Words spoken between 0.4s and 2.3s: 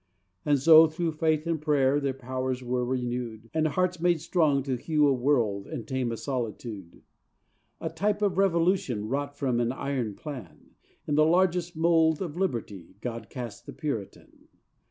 And so through faith and prayer Their